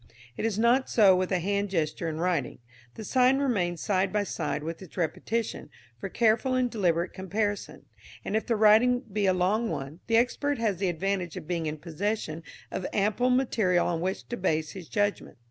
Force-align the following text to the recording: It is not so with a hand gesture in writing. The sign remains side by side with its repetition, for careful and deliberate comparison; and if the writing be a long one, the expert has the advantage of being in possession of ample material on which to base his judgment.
It 0.35 0.47
is 0.47 0.57
not 0.57 0.89
so 0.89 1.15
with 1.15 1.31
a 1.31 1.37
hand 1.37 1.69
gesture 1.69 2.09
in 2.09 2.17
writing. 2.17 2.57
The 2.95 3.03
sign 3.03 3.37
remains 3.37 3.81
side 3.83 4.11
by 4.11 4.23
side 4.23 4.63
with 4.63 4.81
its 4.81 4.97
repetition, 4.97 5.69
for 5.99 6.09
careful 6.09 6.55
and 6.55 6.71
deliberate 6.71 7.13
comparison; 7.13 7.85
and 8.25 8.35
if 8.35 8.47
the 8.47 8.55
writing 8.55 9.01
be 9.01 9.27
a 9.27 9.33
long 9.35 9.69
one, 9.69 9.99
the 10.07 10.17
expert 10.17 10.57
has 10.57 10.77
the 10.77 10.89
advantage 10.89 11.37
of 11.37 11.47
being 11.47 11.67
in 11.67 11.77
possession 11.77 12.41
of 12.71 12.87
ample 12.91 13.29
material 13.29 13.85
on 13.85 14.01
which 14.01 14.27
to 14.29 14.37
base 14.37 14.71
his 14.71 14.89
judgment. 14.89 15.37